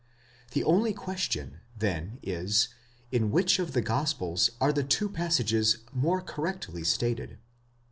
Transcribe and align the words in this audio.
The 0.53 0.63
only 0.63 0.93
question 0.95 1.59
then 1.77 2.17
is, 2.23 2.69
in 3.11 3.29
which 3.29 3.59
of 3.59 3.73
the 3.73 3.83
gospels 3.83 4.49
are 4.59 4.73
the 4.73 4.83
two 4.83 5.07
passages 5.07 5.77
more 5.93 6.21
correctly 6.21 6.83
stated? 6.83 7.37